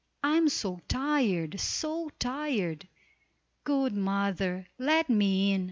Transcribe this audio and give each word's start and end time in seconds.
I 0.23 0.35
am 0.37 0.49
so 0.49 0.79
tired! 0.87 1.59
so 1.59 2.09
tired! 2.17 2.87
Good 3.63 3.93
mother, 3.93 4.65
let 4.79 5.11
me 5.11 5.53
in!" 5.53 5.59